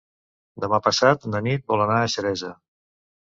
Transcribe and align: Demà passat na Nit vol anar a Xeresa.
Demà 0.63 0.79
passat 0.87 1.27
na 1.33 1.41
Nit 1.49 1.67
vol 1.75 1.85
anar 1.85 1.99
a 1.99 2.09
Xeresa. 2.15 2.51